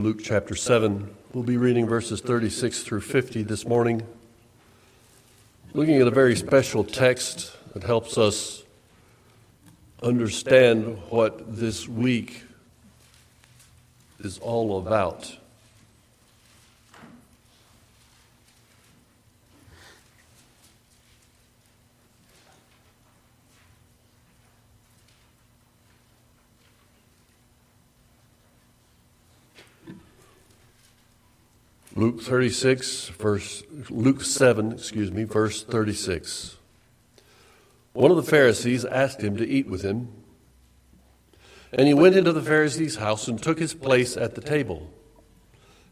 [0.00, 1.14] Luke chapter 7.
[1.34, 4.02] We'll be reading verses 36 through 50 this morning.
[5.74, 8.62] Looking at a very special text that helps us
[10.02, 12.44] understand what this week
[14.20, 15.36] is all about.
[31.96, 36.56] Luke 36, verse, Luke 7, excuse me, verse 36.
[37.94, 40.12] One of the Pharisees asked him to eat with him,
[41.72, 44.88] and he went into the Pharisee's house and took his place at the table.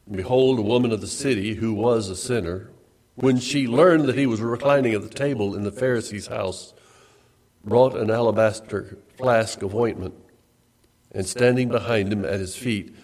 [0.06, 2.70] And behold, a woman of the city who was a sinner,
[3.16, 6.74] when she learned that he was reclining at the table in the Pharisee's house,
[7.64, 10.14] brought an alabaster flask of ointment,
[11.10, 12.94] and standing behind him at his feet,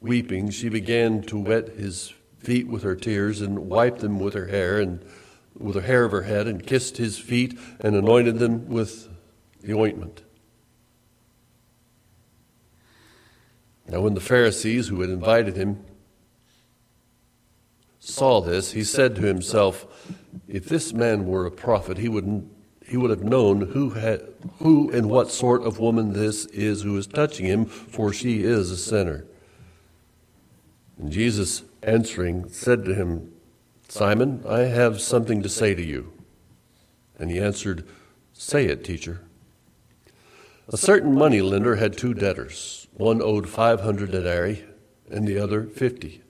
[0.00, 2.12] weeping, she began to wet his
[2.46, 5.04] feet with her tears and wiped them with her hair and
[5.58, 9.08] with the hair of her head and kissed his feet and anointed them with
[9.62, 10.22] the ointment.
[13.88, 15.84] Now, when the Pharisees who had invited him
[17.98, 19.84] saw this, he said to himself,
[20.46, 22.48] If this man were a prophet, he would,
[22.86, 24.22] he would have known who, had,
[24.58, 28.70] who and what sort of woman this is who is touching him, for she is
[28.70, 29.24] a sinner.
[30.96, 33.32] And Jesus answering, said to him,
[33.88, 36.12] Simon, I have something to say to you.
[37.18, 37.86] And he answered,
[38.32, 39.22] Say it, teacher.
[40.68, 42.88] A certain money lender had two debtors.
[42.92, 44.64] One owed 500 denarii
[45.08, 46.22] and the other 50.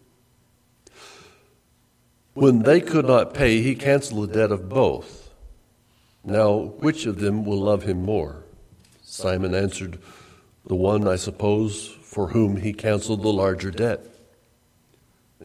[2.35, 5.31] When they could not pay, he canceled the debt of both.
[6.23, 8.45] Now, which of them will love him more?
[9.03, 9.99] Simon answered,
[10.67, 14.05] The one, I suppose, for whom he canceled the larger debt.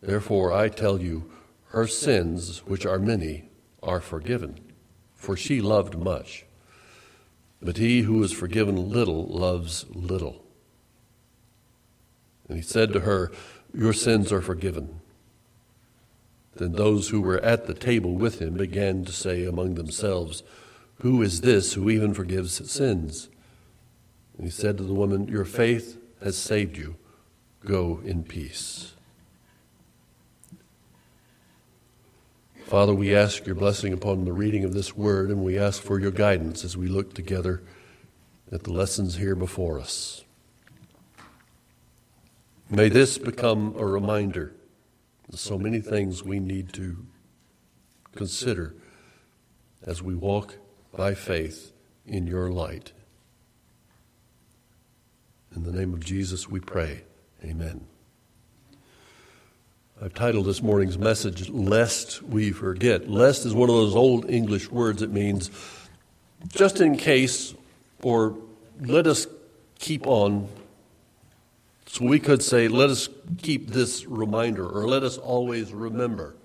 [0.00, 1.30] Therefore, I tell you,
[1.68, 3.48] her sins, which are many,
[3.82, 4.58] are forgiven,
[5.14, 6.44] for she loved much.
[7.60, 10.44] But he who is forgiven little loves little.
[12.48, 13.32] And he said to her,
[13.74, 15.00] Your sins are forgiven.
[16.54, 20.42] Then those who were at the table with him began to say among themselves,
[21.02, 23.28] Who is this who even forgives sins?
[24.36, 26.96] And he said to the woman, Your faith has saved you.
[27.64, 28.94] Go in peace.
[32.68, 35.98] Father, we ask your blessing upon the reading of this word, and we ask for
[35.98, 37.62] your guidance as we look together
[38.52, 40.22] at the lessons here before us.
[42.68, 44.52] May this become a reminder
[45.32, 47.06] of so many things we need to
[48.14, 48.74] consider
[49.86, 50.56] as we walk
[50.94, 51.72] by faith
[52.06, 52.92] in your light.
[55.56, 57.04] In the name of Jesus we pray.
[57.42, 57.86] Amen.
[60.00, 63.10] I've titled this morning's message, Lest We Forget.
[63.10, 65.50] Lest is one of those old English words that means
[66.54, 67.52] just in case,
[68.04, 68.36] or
[68.80, 69.26] let us
[69.80, 70.46] keep on.
[71.86, 73.08] So we could say, let us
[73.42, 76.36] keep this reminder, or let us always remember.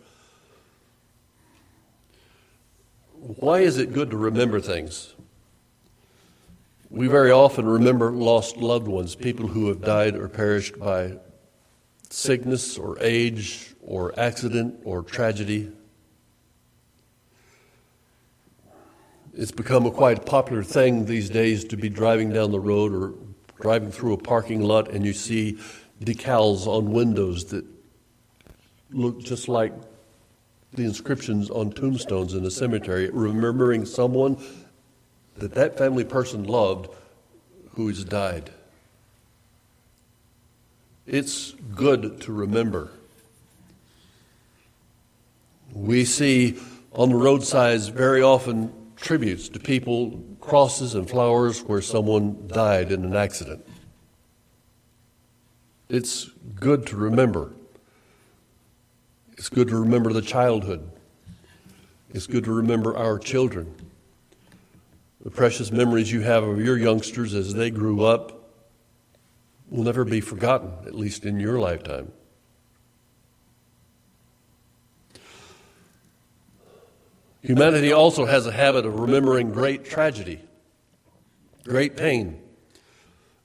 [3.20, 5.14] Why is it good to remember things?
[6.90, 11.18] We very often remember lost loved ones, people who have died or perished by
[12.13, 15.72] sickness or age or accident or tragedy.
[19.34, 23.13] It's become a quite popular thing these days to be driving down the road or
[23.59, 25.57] driving through a parking lot and you see
[26.03, 27.66] decals on windows that
[28.91, 29.73] look just like
[30.73, 34.37] the inscriptions on tombstones in a cemetery, remembering someone
[35.37, 36.90] that that family person loved
[37.72, 38.52] who has died.
[41.05, 42.90] It's good to remember.
[45.73, 46.59] We see
[46.94, 53.03] on the roadsides very often tributes to people, crosses and flowers where someone died in
[53.03, 53.66] an accident.
[55.90, 57.52] It's good to remember.
[59.34, 60.90] It's good to remember the childhood.
[62.14, 63.76] It's good to remember our children.
[65.22, 68.42] The precious memories you have of your youngsters as they grew up
[69.69, 72.11] will never be forgotten, at least in your lifetime.
[77.41, 80.39] Humanity also has a habit of remembering great tragedy,
[81.65, 82.41] great pain.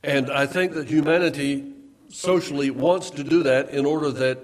[0.05, 1.73] And I think that humanity
[2.09, 4.39] socially wants to do that in order that,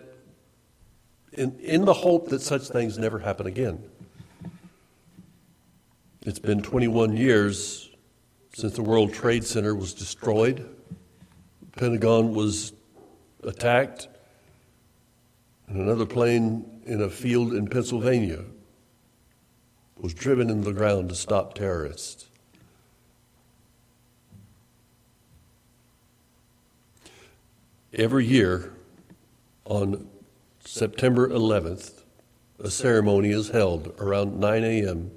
[1.32, 3.82] in, in the hope that such things never happen again.
[6.22, 7.90] It's been 21 years
[8.54, 10.68] since the World Trade Center was destroyed
[11.76, 12.72] Pentagon was
[13.42, 14.08] attacked,
[15.66, 18.44] and another plane in a field in Pennsylvania
[19.98, 22.26] was driven into the ground to stop terrorists.
[27.92, 28.72] Every year
[29.64, 30.08] on
[30.64, 32.02] September 11th,
[32.58, 35.10] a ceremony is held around 9 a.m.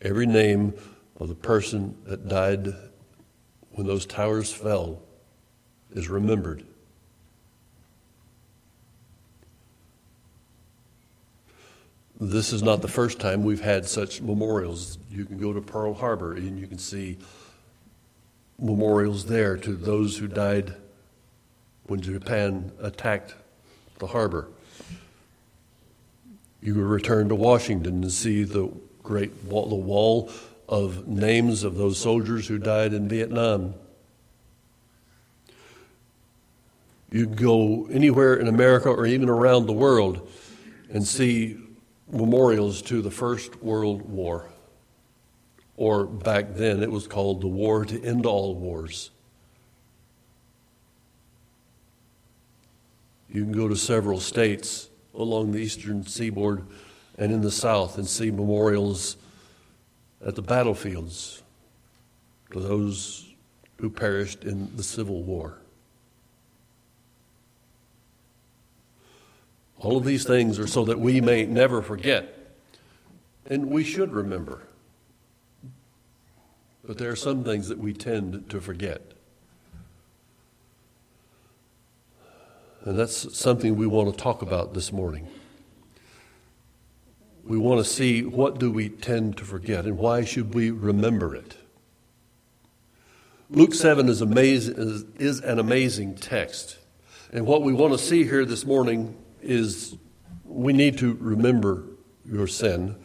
[0.00, 0.74] Every name
[1.16, 2.74] of the person that died
[3.74, 5.02] when those towers fell
[5.92, 6.64] is remembered.
[12.20, 14.98] This is not the first time we've had such memorials.
[15.10, 17.18] You can go to Pearl Harbor and you can see
[18.58, 20.74] memorials there to those who died
[21.86, 23.34] when Japan attacked
[23.98, 24.48] the harbor.
[26.62, 28.70] You can return to Washington and see the
[29.02, 30.30] great wall, the wall
[30.68, 33.74] of names of those soldiers who died in Vietnam.
[37.10, 40.28] You can go anywhere in America or even around the world
[40.90, 41.56] and see
[42.10, 44.48] memorials to the First World War.
[45.76, 49.10] Or back then, it was called the War to End All Wars.
[53.28, 56.64] You can go to several states along the eastern seaboard
[57.18, 59.16] and in the south and see memorials
[60.24, 61.42] at the battlefields
[62.52, 63.34] to those
[63.78, 65.58] who perished in the Civil War.
[69.78, 72.38] All of these things are so that we may never forget.
[73.46, 74.62] And we should remember.
[76.86, 79.02] But there are some things that we tend to forget.
[82.84, 85.28] And that's something we want to talk about this morning.
[87.46, 91.34] We want to see what do we tend to forget and why should we remember
[91.34, 91.56] it.
[93.50, 96.78] Luke 7 is, amazing, is, is an amazing text.
[97.32, 99.96] And what we want to see here this morning is
[100.44, 101.84] we need to remember
[102.24, 102.96] your sin.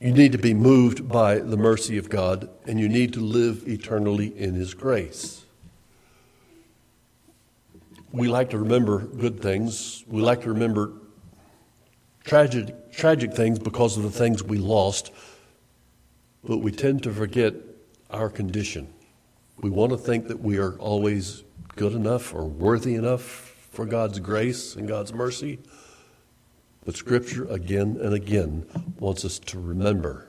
[0.00, 3.68] You need to be moved by the mercy of God, and you need to live
[3.68, 5.44] eternally in His grace.
[8.10, 10.04] We like to remember good things.
[10.08, 10.92] We like to remember
[12.24, 15.12] tragic, tragic things because of the things we lost,
[16.42, 17.54] but we tend to forget
[18.10, 18.92] our condition.
[19.60, 21.44] We want to think that we are always
[21.76, 23.22] good enough or worthy enough
[23.70, 25.58] for God's grace and God's mercy.
[26.84, 28.66] But Scripture again and again
[28.98, 30.26] wants us to remember.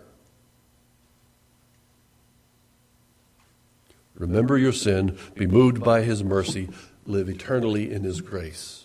[4.15, 6.69] Remember your sin, be moved by His mercy,
[7.05, 8.84] live eternally in His grace.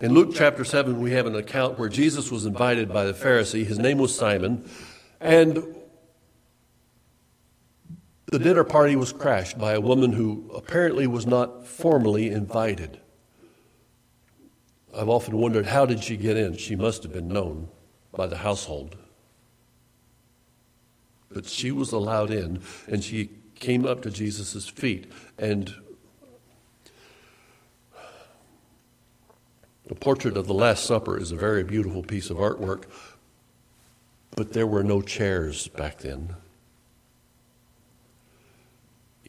[0.00, 3.66] In Luke chapter 7, we have an account where Jesus was invited by the Pharisee.
[3.66, 4.68] His name was Simon.
[5.20, 5.74] And
[8.26, 13.00] the dinner party was crashed by a woman who apparently was not formally invited.
[14.96, 16.56] I've often wondered how did she get in?
[16.56, 17.68] She must have been known
[18.12, 18.96] by the household.
[21.28, 25.10] But she was allowed in, and she came up to Jesus' feet.
[25.36, 25.74] And
[29.88, 32.84] the portrait of the Last Supper is a very beautiful piece of artwork,
[34.36, 36.34] but there were no chairs back then.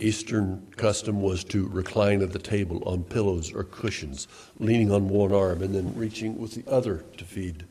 [0.01, 4.27] Eastern custom was to recline at the table on pillows or cushions,
[4.59, 7.65] leaning on one arm and then reaching with the other to feed,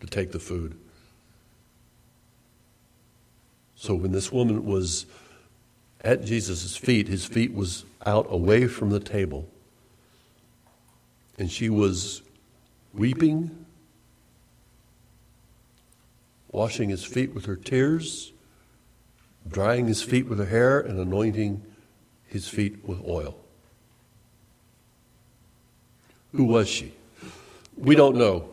[0.00, 0.76] to take the food.
[3.76, 5.06] So when this woman was
[6.02, 9.48] at Jesus' feet, his feet was out away from the table.
[11.38, 12.22] And she was
[12.92, 13.66] weeping,
[16.50, 18.32] washing his feet with her tears
[19.50, 21.62] drying his feet with her hair and anointing
[22.26, 23.36] his feet with oil.
[26.32, 26.94] Who was she?
[27.76, 28.50] We don't know.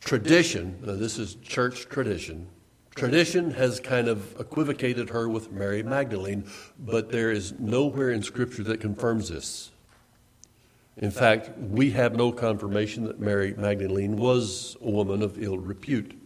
[0.00, 2.48] Tradition, this is church tradition,
[2.94, 6.44] tradition has kind of equivocated her with Mary Magdalene,
[6.78, 9.70] but there is nowhere in Scripture that confirms this.
[10.96, 16.18] In fact, we have no confirmation that Mary Magdalene was a woman of ill repute.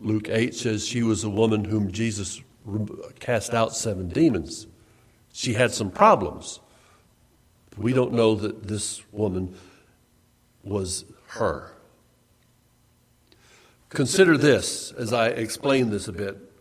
[0.00, 2.40] Luke 8 says she was a woman whom Jesus
[3.20, 4.66] cast out seven demons.
[5.32, 6.58] She had some problems.
[7.76, 9.56] We don't know that this woman
[10.64, 11.72] was her.
[13.88, 16.51] Consider this as I explain this a bit.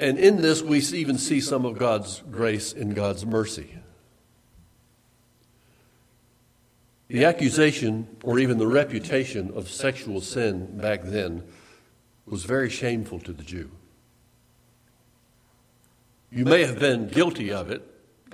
[0.00, 3.74] And in this, we even see some of God's grace and God's mercy.
[7.08, 11.42] The accusation, or even the reputation of sexual sin back then,
[12.26, 13.70] was very shameful to the Jew.
[16.30, 17.82] You may have been guilty of it.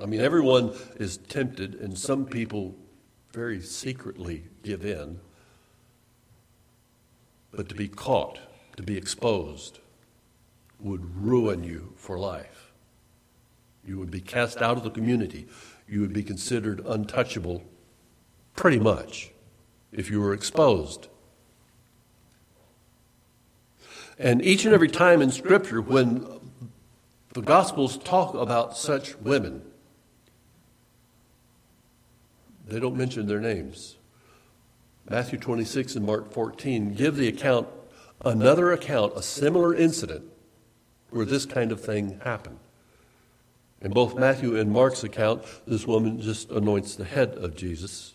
[0.02, 2.74] I mean, everyone is tempted, and some people
[3.32, 5.20] very secretly give in.
[7.52, 8.40] But to be caught,
[8.76, 9.78] to be exposed,
[10.80, 12.72] would ruin you for life.
[13.86, 15.46] You would be cast out of the community.
[15.88, 17.62] You would be considered untouchable
[18.56, 19.30] pretty much,
[19.92, 21.08] if you were exposed.
[24.18, 26.26] And each and every time in Scripture, when
[27.32, 29.62] the Gospels talk about such women,
[32.66, 33.96] they don't mention their names.
[35.10, 37.68] Matthew 26 and Mark 14 give the account,
[38.24, 40.24] another account, a similar incident
[41.14, 42.58] where this kind of thing happened.
[43.80, 48.14] In both Matthew and Mark's account, this woman just anoints the head of Jesus.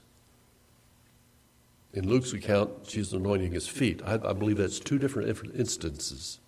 [1.93, 4.01] In Luke's account, she's anointing his feet.
[4.05, 6.39] I, I believe that's two different instances.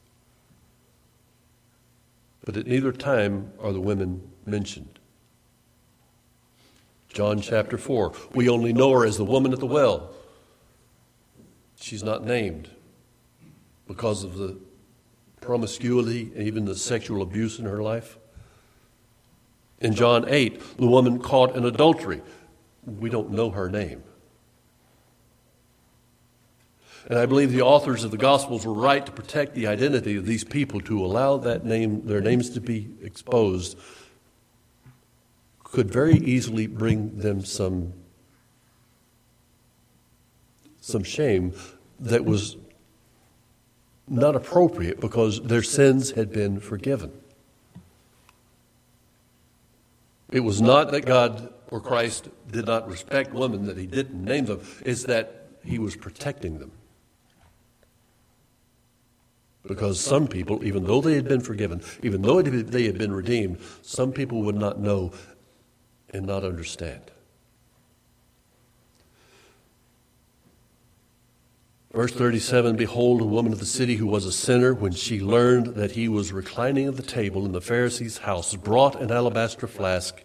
[2.44, 5.00] But at neither time are the women mentioned.
[7.10, 10.12] John chapter 4, we only know her as the woman at the well.
[11.76, 12.70] She's not named
[13.88, 14.58] because of the
[15.42, 18.18] promiscuity and even the sexual abuse in her life.
[19.80, 22.22] In John 8, the woman caught in adultery.
[22.86, 24.04] We don't know her name.
[27.10, 30.26] And I believe the authors of the Gospels were right to protect the identity of
[30.26, 33.78] these people, to allow that name, their names to be exposed,
[35.64, 37.94] could very easily bring them some,
[40.80, 41.54] some shame
[42.00, 42.56] that was
[44.12, 47.12] not appropriate because their sins had been forgiven.
[50.32, 54.46] It was not that God or Christ did not respect women, that he didn't name
[54.46, 56.72] them, it's that he was protecting them.
[59.66, 63.60] Because some people, even though they had been forgiven, even though they had been redeemed,
[63.82, 65.12] some people would not know
[66.10, 67.12] and not understand.
[71.94, 75.76] Verse 37 Behold, a woman of the city who was a sinner, when she learned
[75.76, 80.24] that he was reclining at the table in the Pharisee's house, brought an alabaster flask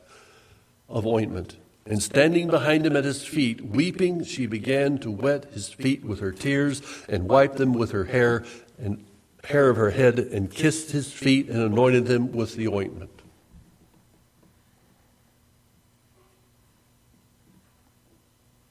[0.88, 1.56] of ointment.
[1.84, 6.20] And standing behind him at his feet, weeping, she began to wet his feet with
[6.20, 8.44] her tears and wipe them with her hair
[8.78, 9.04] and
[9.44, 13.15] hair of her head and kissed his feet and anointed them with the ointment.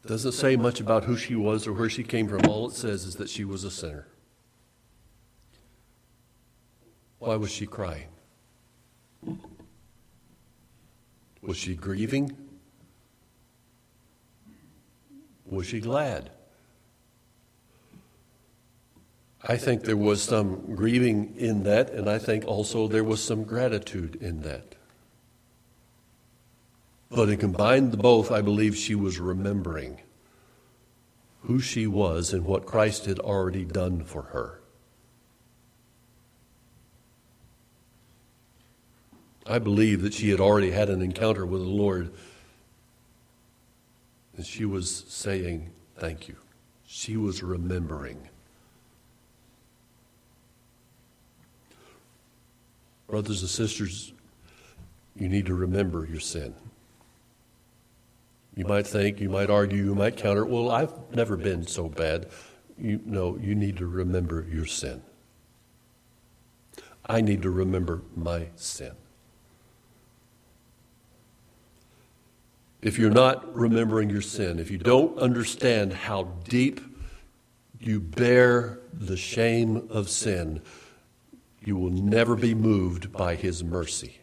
[0.06, 2.46] Doesn't say much about who she was or where she came from.
[2.46, 4.08] All it says is that she was a sinner.
[7.18, 8.10] Why was she crying?
[11.42, 12.36] Was she grieving?
[15.46, 16.30] Was she glad?
[19.48, 23.44] I think there was some grieving in that, and I think also there was some
[23.44, 24.76] gratitude in that.
[27.10, 30.02] But in combined the both, I believe she was remembering
[31.44, 34.60] who she was and what Christ had already done for her.
[39.48, 42.12] I believe that she had already had an encounter with the Lord,
[44.36, 46.36] and she was saying, Thank you.
[46.88, 48.28] She was remembering.
[53.08, 54.14] Brothers and sisters,
[55.16, 56.56] you need to remember your sin.
[58.56, 62.28] You might think, you might argue, you might counter, well, I've never been so bad.
[62.78, 65.02] You know, you need to remember your sin.
[67.06, 68.94] I need to remember my sin.
[72.82, 76.80] If you're not remembering your sin, if you don't understand how deep
[77.80, 80.62] you bear the shame of sin,
[81.64, 84.20] you will never be moved by His mercy.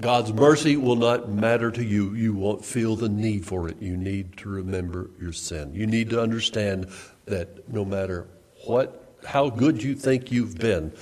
[0.00, 2.14] God's mercy will not matter to you.
[2.14, 3.80] You won't feel the need for it.
[3.80, 5.72] You need to remember your sin.
[5.74, 6.88] You need to understand
[7.24, 8.26] that no matter
[8.66, 10.92] what, how good you think you've been,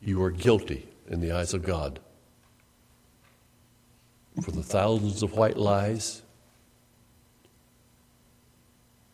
[0.00, 1.98] you are guilty in the eyes of God.
[4.42, 6.22] For the thousands of white lies,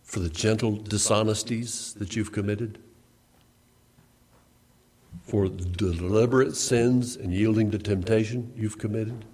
[0.03, 2.79] for the gentle dishonesties that you've committed
[5.31, 9.25] for the deliberate sins and yielding to temptation you've committed?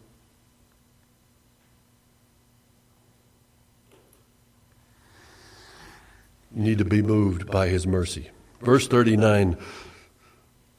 [6.54, 8.28] You need to be moved by his mercy.
[8.60, 9.56] Verse 39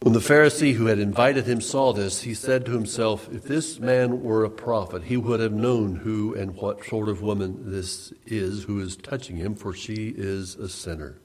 [0.02, 3.80] When the Pharisee who had invited him saw this, he said to himself, If this
[3.80, 8.14] man were a prophet, he would have known who and what sort of woman this
[8.28, 11.20] is who is touching him, for she is a sinner.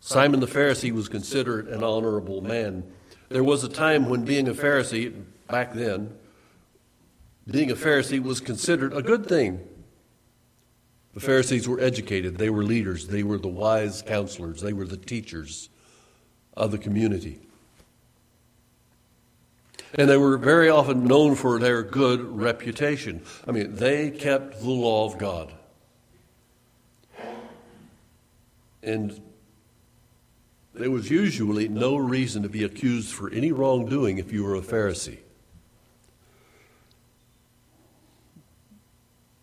[0.00, 2.84] Simon the Pharisee was considered an honorable man.
[3.28, 5.14] There was a time when being a Pharisee,
[5.46, 6.16] back then,
[7.48, 9.60] being a Pharisee was considered a good thing.
[11.12, 14.96] The Pharisees were educated, they were leaders, they were the wise counselors, they were the
[14.96, 15.68] teachers
[16.56, 17.40] of the community.
[19.94, 23.22] And they were very often known for their good reputation.
[23.46, 25.52] I mean, they kept the law of God.
[28.84, 29.20] And
[30.80, 34.60] there was usually no reason to be accused for any wrongdoing if you were a
[34.60, 35.18] Pharisee.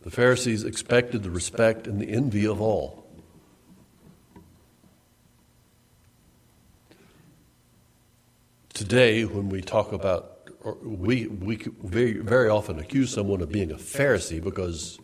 [0.02, 3.06] The Pharisees expected the respect and the envy of all.
[8.74, 10.50] Today, when we talk about,
[10.84, 14.98] we, we very, very often accuse someone of being a Pharisee because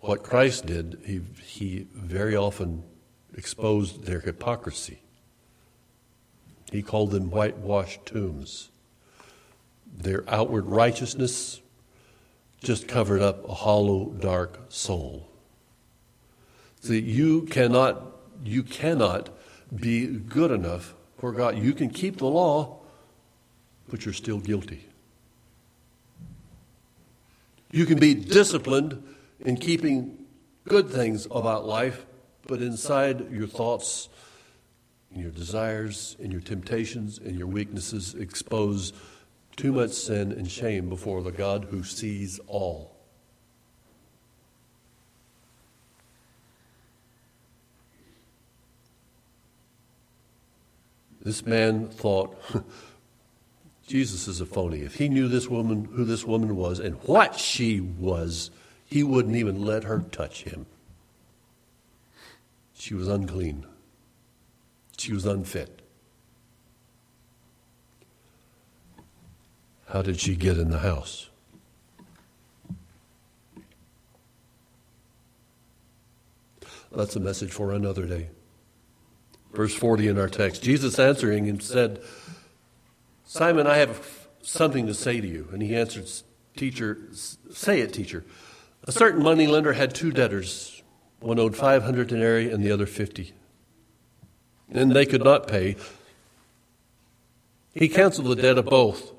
[0.00, 2.82] what Christ did, he, he very often
[3.34, 5.00] exposed their hypocrisy.
[6.70, 8.70] He called them whitewashed tombs.
[9.92, 11.60] Their outward righteousness
[12.62, 15.28] just covered up a hollow, dark soul.
[16.80, 18.02] See, you cannot,
[18.44, 19.30] you cannot
[19.74, 21.58] be good enough for God.
[21.58, 22.78] You can keep the law,
[23.88, 24.86] but you're still guilty.
[27.72, 29.02] You can be disciplined
[29.40, 30.18] in keeping
[30.68, 32.06] good things about life,
[32.46, 34.08] but inside your thoughts
[35.12, 38.92] and your desires and your temptations and your weaknesses expose
[39.56, 42.96] too much sin and shame before the God who sees all.
[51.22, 52.40] This man thought,
[53.86, 54.80] Jesus is a phony.
[54.80, 58.50] If he knew this woman, who this woman was and what she was,
[58.86, 60.66] he wouldn't even let her touch him.
[62.72, 63.66] She was unclean.
[65.00, 65.80] She was unfit.
[69.88, 71.30] How did she get in the house?
[76.92, 78.28] That's a message for another day.
[79.54, 82.02] Verse 40 in our text Jesus answering and said,
[83.24, 85.48] Simon, I have something to say to you.
[85.50, 86.10] And he answered,
[86.58, 86.98] Teacher,
[87.50, 88.22] say it, teacher.
[88.84, 90.82] A certain moneylender had two debtors.
[91.20, 93.32] One owed 500 denarii and the other 50.
[94.70, 95.76] And they could not pay.
[97.74, 99.12] He canceled the debt of both.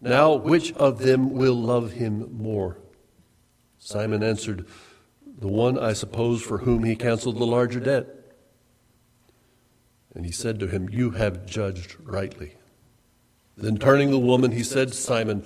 [0.00, 2.78] Now, which of them will love him more?
[3.78, 4.66] Simon answered,
[5.38, 8.06] The one, I suppose, for whom he canceled the larger debt.
[10.14, 12.54] And he said to him, You have judged rightly.
[13.56, 15.44] Then turning to the woman, he said to Simon,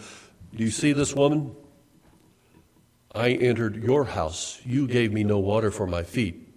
[0.55, 1.57] Do you see this woman?
[3.15, 4.61] I entered your house.
[4.65, 6.52] You gave me no water for my feet,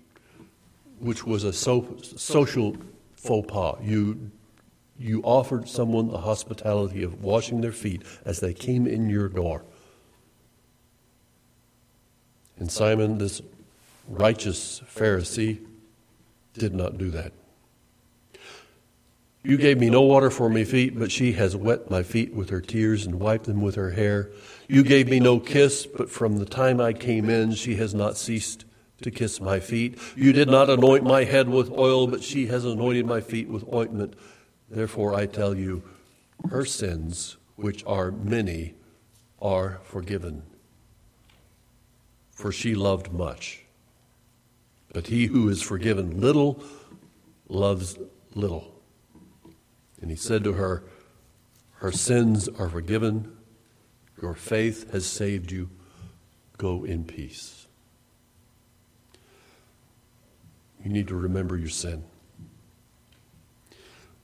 [1.05, 2.75] which was a so, social
[3.15, 3.77] faux pas.
[3.81, 4.31] You
[4.97, 9.63] you offered someone the hospitality of washing their feet as they came in your door.
[12.57, 13.41] And Simon, this
[14.07, 15.59] righteous Pharisee,
[16.53, 17.33] did not do that.
[19.43, 22.49] You gave me no water for my feet, but she has wet my feet with
[22.49, 24.31] her tears and wiped them with her hair.
[24.67, 28.17] You gave me no kiss, but from the time I came in, she has not
[28.17, 28.65] ceased
[29.01, 29.99] to kiss my feet.
[30.15, 33.71] You did not anoint my head with oil, but she has anointed my feet with
[33.73, 34.15] ointment.
[34.69, 35.83] Therefore, I tell you,
[36.49, 38.75] her sins, which are many,
[39.41, 40.43] are forgiven.
[42.31, 43.63] For she loved much.
[44.93, 46.63] But he who is forgiven little
[47.49, 47.97] loves
[48.33, 48.73] little.
[50.01, 50.83] And he said to her,
[51.75, 53.35] Her sins are forgiven.
[54.21, 55.69] Your faith has saved you.
[56.57, 57.64] Go in peace.
[60.85, 62.03] You need to remember your sin.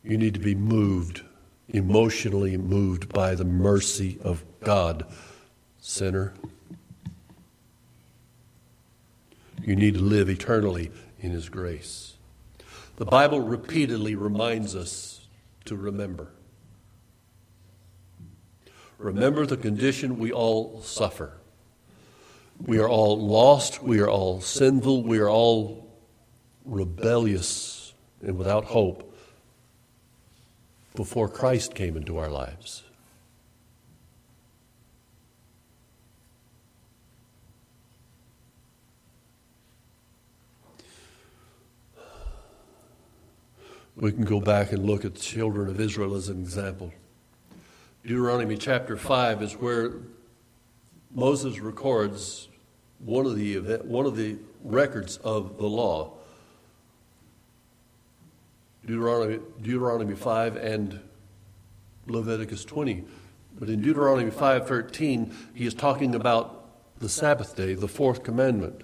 [0.04, 1.24] You need to be moved,
[1.70, 5.04] emotionally moved by the mercy of God,
[5.80, 6.36] sinner.
[9.64, 12.14] You need to live eternally in His grace.
[12.98, 15.28] The Bible repeatedly reminds us
[15.66, 16.28] to remember.
[19.00, 21.34] Remember the condition we all suffer.
[22.64, 23.82] We are all lost.
[23.82, 25.02] We are all sinful.
[25.02, 25.81] We are all
[26.66, 29.16] rebellious and without hope
[30.96, 32.84] before Christ came into our lives.
[43.96, 46.92] We can go back and look at the children of Israel as an example.
[48.04, 49.94] Deuteronomy chapter 5 is where
[51.14, 52.48] Moses records
[53.00, 56.14] one of the, event, one of the records of the law
[58.86, 61.00] Deuteronomy, Deuteronomy 5 and
[62.08, 63.04] Leviticus 20.
[63.60, 66.66] But in Deuteronomy 5:13, he is talking about
[67.00, 68.84] the Sabbath day, the fourth commandment.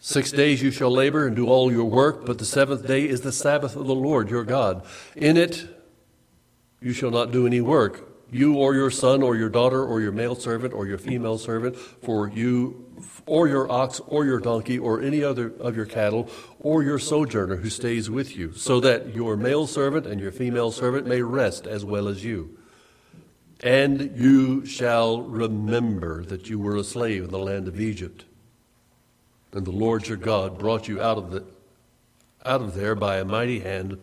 [0.00, 3.20] Six days you shall labor and do all your work, but the seventh day is
[3.20, 4.82] the Sabbath of the Lord your God.
[5.14, 5.66] In it
[6.80, 10.12] you shall not do any work, you or your son or your daughter or your
[10.12, 12.86] male servant or your female servant, for you
[13.26, 17.56] or your ox or your donkey or any other of your cattle or your sojourner
[17.56, 21.66] who stays with you, so that your male servant and your female servant may rest
[21.66, 22.56] as well as you.
[23.62, 28.24] And you shall remember that you were a slave in the land of Egypt
[29.52, 31.44] and the Lord your God brought you out of, the,
[32.44, 33.98] out of there by a mighty hand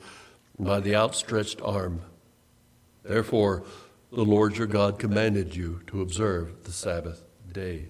[0.58, 2.02] and by the outstretched arm.
[3.04, 3.63] Therefore,
[4.17, 7.89] the Lord your God commanded you to observe the Sabbath day.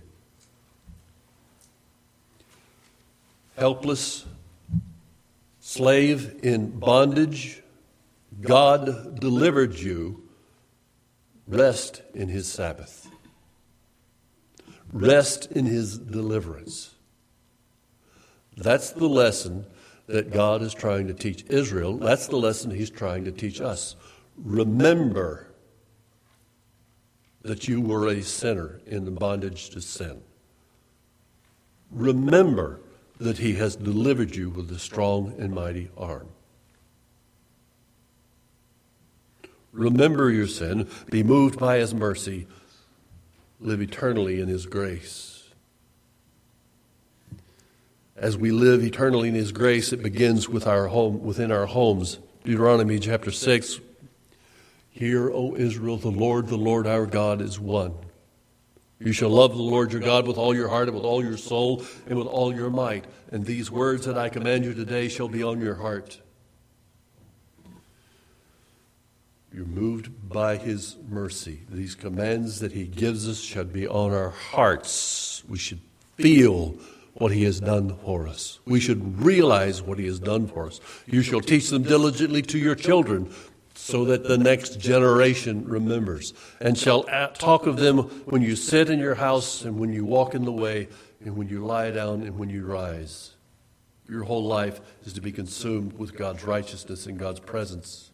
[3.57, 4.25] Helpless,
[5.61, 7.63] slave in bondage,
[8.41, 10.21] God delivered you.
[11.47, 13.09] Rest in his Sabbath.
[14.91, 16.93] Rest in his deliverance.
[18.57, 19.65] That's the lesson
[20.07, 21.95] that God is trying to teach Israel.
[21.95, 23.95] That's the lesson he's trying to teach us.
[24.35, 25.46] Remember
[27.47, 30.21] that you were a sinner in the bondage to sin.
[31.91, 32.79] Remember
[33.19, 36.27] that he has delivered you with a strong and mighty arm.
[39.71, 42.47] Remember your sin, be moved by his mercy,
[43.59, 45.37] live eternally in his grace
[48.17, 52.17] as we live eternally in His grace, it begins with our home, within our homes.
[52.43, 53.79] Deuteronomy chapter 6
[54.97, 57.93] Hear, O Israel, the Lord, the Lord our God is one.
[58.97, 61.37] You shall love the Lord your God with all your heart and with all your
[61.37, 63.05] soul and with all your might.
[63.31, 66.19] And these words that I command you today shall be on your heart.
[69.53, 71.59] You're moved by his mercy.
[71.69, 75.43] These commands that he gives us shall be on our hearts.
[75.47, 75.81] We should
[76.15, 76.75] feel
[77.13, 78.57] what he has done for us.
[78.65, 80.81] We should realize what he has done for us.
[81.05, 83.31] You shall teach them diligently to your children
[83.77, 88.97] so that the next generation remembers, and shall talk of them when you sit in
[88.97, 90.87] your house and when you walk in the way
[91.23, 93.35] and when you lie down and when you rise.
[94.09, 98.11] Your whole life is to be consumed with God's righteousness and God's presence.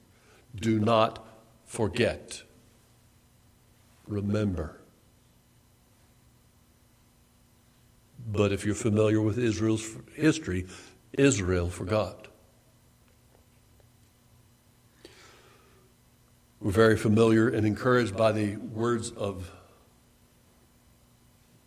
[0.53, 1.25] Do not
[1.65, 2.43] forget.
[4.05, 4.81] Remember.
[8.27, 10.67] But if you're familiar with Israel's history,
[11.13, 12.27] Israel forgot.
[16.63, 19.51] We're very familiar and encouraged by the words of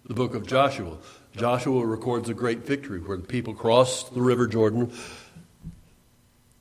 [0.06, 0.96] the book of Joshua.
[1.36, 4.90] Joshua records a great victory where the people crossed the river Jordan.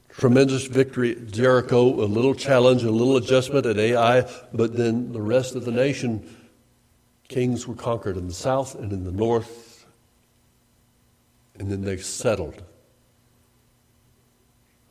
[0.10, 5.22] Tremendous victory at Jericho, a little challenge, a little adjustment at Ai, but then the
[5.22, 6.36] rest of the nation,
[7.30, 9.86] kings were conquered in the south and in the north
[11.58, 12.62] and then they settled,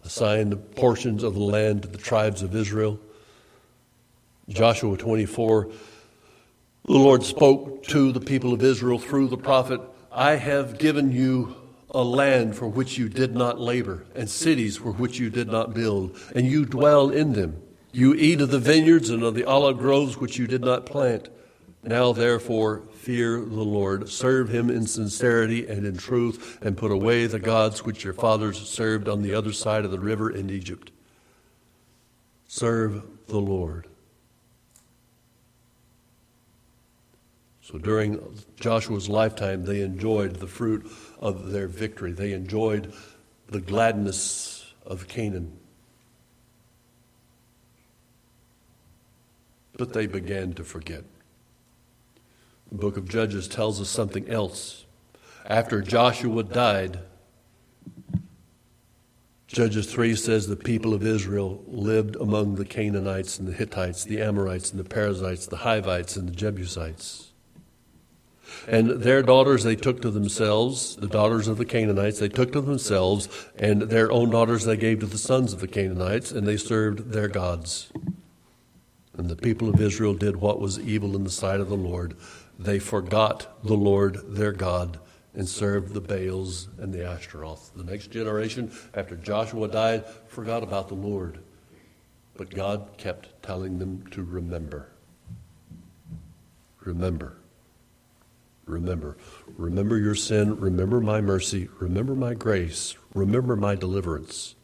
[0.02, 2.98] assigned portions of the land to the tribes of Israel.
[4.48, 5.70] Joshua 24,
[6.85, 9.80] the Lord spoke to the people of Israel through the prophet
[10.12, 11.57] I have given you
[11.90, 15.72] a land for which you did not labor, and cities for which you did not
[15.72, 17.62] build, and you dwell in them.
[17.92, 21.28] You eat of the vineyards and of the olive groves which you did not plant.
[21.83, 27.26] Now, therefore, fear the Lord, serve him in sincerity and in truth, and put away
[27.26, 30.90] the gods which your fathers served on the other side of the river in Egypt.
[32.46, 33.87] Serve the Lord.
[37.64, 38.20] So during
[38.61, 40.87] Joshua's lifetime, they enjoyed the fruit
[41.18, 42.12] of their victory.
[42.12, 42.92] They enjoyed
[43.48, 45.50] the gladness of Canaan.
[49.79, 51.05] But they began to forget.
[52.70, 54.85] The book of Judges tells us something else.
[55.46, 56.98] After Joshua died,
[59.46, 64.20] Judges 3 says the people of Israel lived among the Canaanites and the Hittites, the
[64.20, 67.31] Amorites and the Perizzites, the Hivites and the Jebusites.
[68.66, 72.61] And their daughters they took to themselves, the daughters of the Canaanites, they took to
[72.61, 76.57] themselves, and their own daughters they gave to the sons of the Canaanites, and they
[76.57, 77.92] served their gods.
[79.16, 82.16] And the people of Israel did what was evil in the sight of the Lord
[82.59, 84.98] they forgot the Lord their God
[85.35, 87.72] and served the Baals and the Ashtaroth.
[87.74, 91.40] The next generation, after Joshua died, forgot about the Lord.
[92.37, 94.90] But God kept telling them to remember.
[96.81, 97.37] Remember.
[98.66, 99.16] Remember.
[99.57, 100.59] Remember your sin.
[100.59, 101.68] Remember my mercy.
[101.81, 102.94] Remember my grace.
[103.14, 104.55] Remember my deliverance.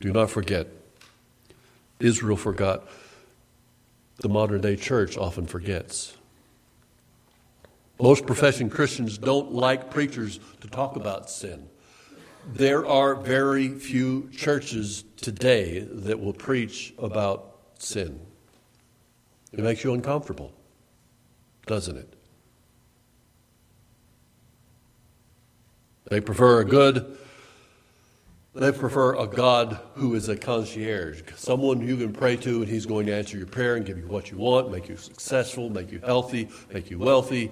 [0.00, 0.68] Do not forget.
[2.00, 2.88] Israel forgot.
[4.18, 6.16] The modern day church often forgets.
[8.00, 11.68] Most professing Christians don't like preachers to talk about sin.
[12.52, 18.20] There are very few churches today that will preach about sin.
[19.52, 20.52] It makes you uncomfortable,
[21.66, 22.12] doesn't it?
[26.08, 27.16] They prefer a good,
[28.54, 32.86] they prefer a God who is a concierge, someone you can pray to and he's
[32.86, 35.90] going to answer your prayer and give you what you want, make you successful, make
[35.90, 37.50] you healthy, make you wealthy,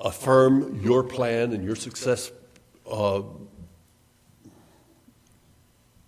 [0.00, 2.32] affirm your plan and your success,
[2.90, 3.22] uh,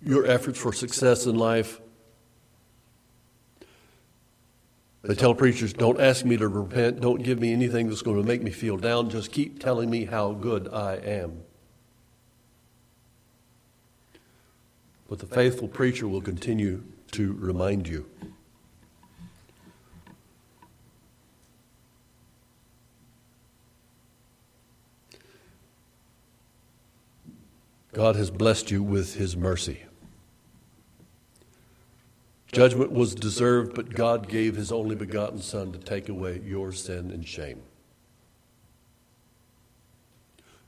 [0.03, 1.81] your efforts for success in life.
[5.09, 8.23] They tell preachers, don't ask me to repent, don't give me anything that's going to
[8.23, 11.45] make me feel down, just keep telling me how good I am.
[15.09, 18.05] But the faithful preacher will continue to remind you.
[27.95, 29.88] God has blessed you with his mercy.
[32.53, 37.11] Judgment was deserved, but God gave his only begotten Son to take away your sin
[37.11, 37.63] and shame.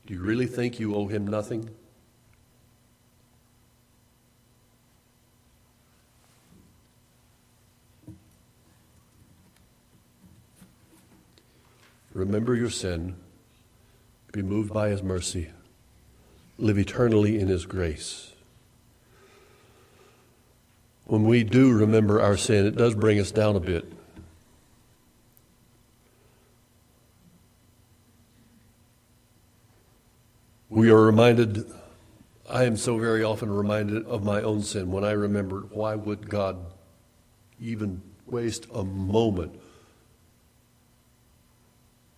[0.05, 1.69] Do you really think you owe him nothing?
[12.13, 13.15] Remember your sin,
[14.33, 15.49] be moved by his mercy,
[16.57, 18.30] live eternally in his grace.
[21.11, 23.83] When we do remember our sin, it does bring us down a bit.
[30.69, 31.69] We are reminded,
[32.49, 36.29] I am so very often reminded of my own sin when I remember why would
[36.29, 36.55] God
[37.59, 39.59] even waste a moment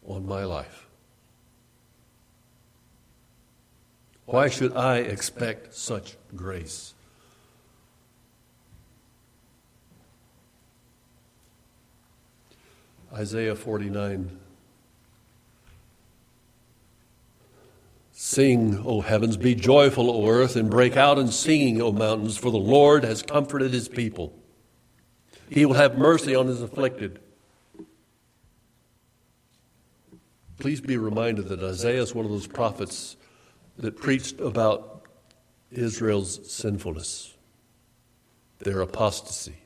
[0.06, 0.86] on my life?
[4.28, 6.93] Why should I expect such grace?
[13.14, 14.40] Isaiah 49.
[18.12, 22.52] Sing, O heavens, be joyful, O earth, and break out in singing, O mountains, for
[22.52, 24.34] the Lord has comforted his people.
[25.50, 27.20] He will have mercy on his afflicted.
[30.58, 33.18] Please be reminded that Isaiah is one of those prophets
[33.78, 35.04] that preached about
[35.72, 37.36] Israel's sinfulness,
[38.60, 39.63] their apostasy.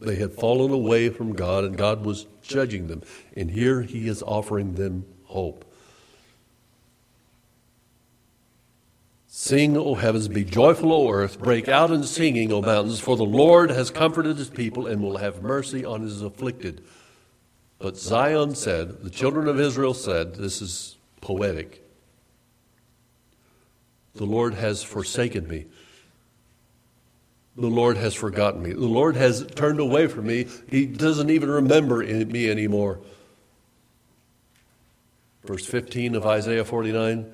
[0.00, 3.02] They had fallen away from God, and God was judging them.
[3.36, 5.64] And here he is offering them hope.
[9.26, 13.24] Sing, O heavens, be joyful, O earth, break out in singing, O mountains, for the
[13.24, 16.82] Lord has comforted his people and will have mercy on his afflicted.
[17.78, 21.82] But Zion said, the children of Israel said, this is poetic,
[24.14, 25.66] the Lord has forsaken me.
[27.56, 28.72] The Lord has forgotten me.
[28.72, 30.46] The Lord has turned away from me.
[30.68, 33.00] He doesn't even remember me anymore.
[35.44, 37.32] Verse 15 of Isaiah 49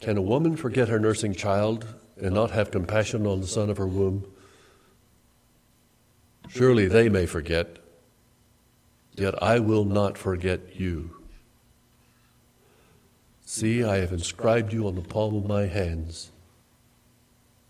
[0.00, 1.86] Can a woman forget her nursing child
[2.16, 4.24] and not have compassion on the son of her womb?
[6.48, 7.78] Surely they may forget,
[9.16, 11.16] yet I will not forget you.
[13.44, 16.30] See, I have inscribed you on the palm of my hands.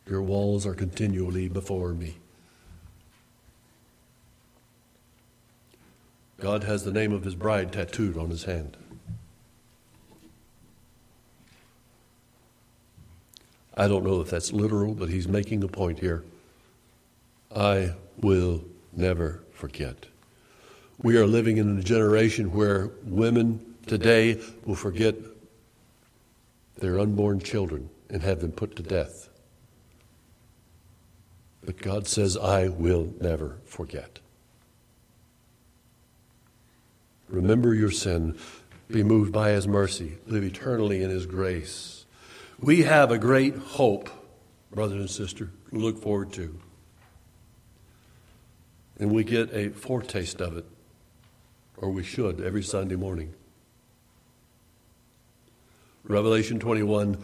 [0.09, 2.17] Your walls are continually before me.
[6.39, 8.77] God has the name of his bride tattooed on his hand.
[13.77, 16.25] I don't know if that's literal, but he's making a point here.
[17.55, 20.07] I will never forget.
[21.03, 25.15] We are living in a generation where women today will forget
[26.79, 29.29] their unborn children and have them put to death.
[31.67, 34.21] But God says, I will never forget.
[37.29, 38.39] Remember your sin,
[38.89, 42.07] be moved by his mercy, live eternally in his grace.
[42.61, 44.09] We have a great hope,
[44.71, 46.57] brother and sister, to look forward to.
[49.01, 50.65] And we get a foretaste of it,
[51.77, 53.35] or we should, every Sunday morning.
[56.05, 57.19] Revelation 21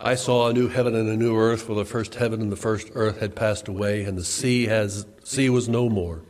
[0.00, 2.56] I saw a new heaven and a new earth, for the first heaven and the
[2.56, 6.22] first earth had passed away, and the sea, has, sea was no more.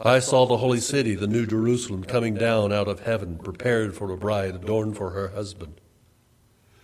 [0.00, 4.10] I saw the holy city, the new Jerusalem, coming down out of heaven, prepared for
[4.10, 5.80] a bride, adorned for her husband.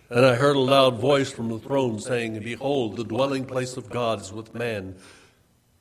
[0.09, 3.89] And I heard a loud voice from the throne saying, Behold, the dwelling place of
[3.89, 4.95] God is with man.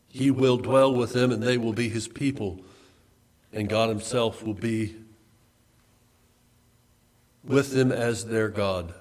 [0.09, 2.63] He will dwell with them, and they will be his people,
[3.53, 4.97] and God himself will be
[7.43, 8.95] with them as their God.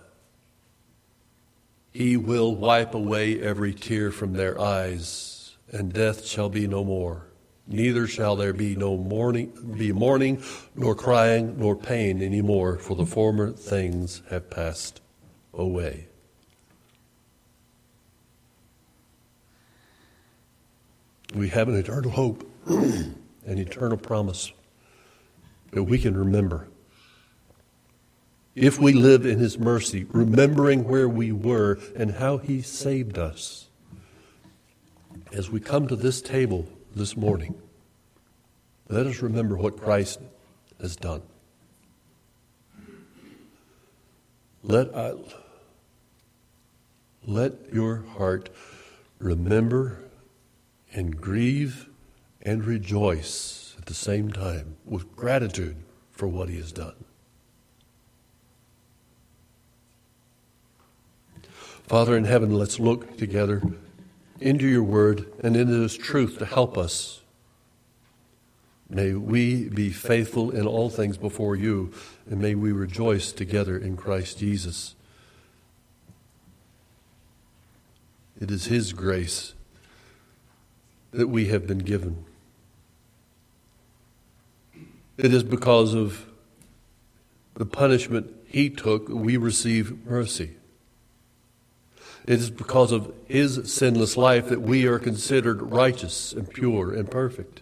[1.94, 7.28] He will wipe away every tear from their eyes, and death shall be no more.
[7.68, 10.44] Neither shall there be no mourning, be mourning,
[10.76, 15.02] nor crying, nor pain any more, for the former things have passed
[15.54, 16.08] away.
[21.36, 24.52] We have an eternal hope, an eternal promise
[25.72, 26.68] that we can remember.
[28.56, 33.70] If we live in His mercy, remembering where we were and how He saved us,
[35.32, 37.56] as we come to this table this morning,
[38.90, 40.20] let us remember what Christ
[40.80, 41.24] has done.
[44.62, 45.14] Let, I,
[47.26, 48.50] let your heart
[49.18, 50.00] remember
[50.94, 51.90] and grieve
[52.42, 55.78] and rejoice at the same time with gratitude
[56.12, 56.96] for what he has done.
[61.94, 63.62] Father in heaven, let's look together
[64.42, 67.22] into your word and into this truth to help us.
[68.90, 71.94] May we be faithful in all things before you,
[72.28, 74.96] and may we rejoice together in Christ Jesus.
[78.42, 79.54] It is His grace
[81.12, 82.26] that we have been given.
[85.16, 86.26] It is because of
[87.54, 90.56] the punishment He took we receive mercy.
[92.26, 97.10] It is because of His sinless life that we are considered righteous and pure and
[97.10, 97.62] perfect.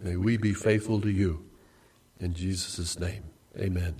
[0.00, 1.44] May we be faithful to you.
[2.18, 3.24] In Jesus' name,
[3.56, 3.94] amen.